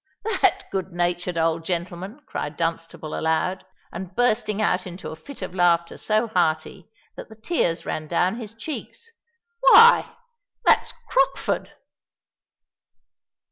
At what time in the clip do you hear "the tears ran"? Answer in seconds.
7.29-8.07